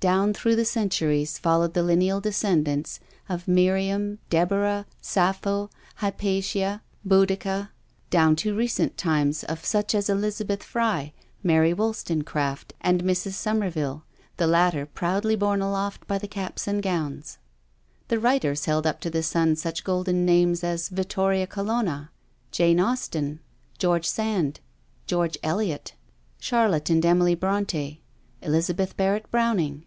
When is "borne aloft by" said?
15.36-16.18